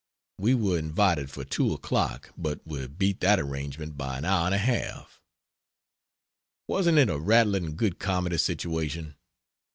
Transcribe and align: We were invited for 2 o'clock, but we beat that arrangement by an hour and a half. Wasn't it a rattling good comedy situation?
We 0.39 0.55
were 0.55 0.79
invited 0.79 1.29
for 1.29 1.45
2 1.45 1.73
o'clock, 1.73 2.31
but 2.35 2.59
we 2.65 2.87
beat 2.87 3.19
that 3.19 3.39
arrangement 3.39 3.97
by 3.97 4.17
an 4.17 4.25
hour 4.25 4.47
and 4.47 4.55
a 4.55 4.57
half. 4.57 5.21
Wasn't 6.67 6.97
it 6.97 7.07
a 7.07 7.19
rattling 7.19 7.75
good 7.75 7.99
comedy 7.99 8.39
situation? 8.39 9.13